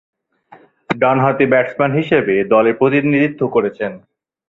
[0.89, 3.91] ডানহাতি ব্যাটসম্যান হিসেবে দলে প্রতিনিধিত্ব করছেন।